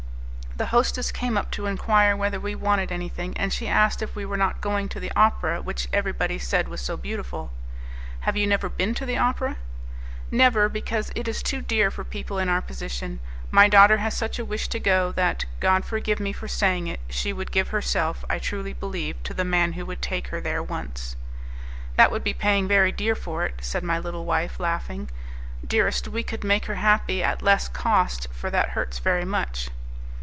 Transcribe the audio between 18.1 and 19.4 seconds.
I truly believe, to